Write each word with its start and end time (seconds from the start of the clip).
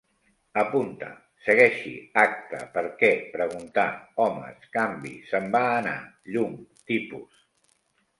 Apunta: 0.59 1.07
segueixi, 1.47 1.91
acte, 2.21 2.61
per 2.77 2.83
què, 3.01 3.09
preguntar, 3.33 3.83
homes, 4.23 4.65
canvi, 4.79 5.13
se'n 5.33 5.51
va 5.59 5.63
anar, 5.75 5.95
llum, 6.37 6.57
tipus 6.93 7.45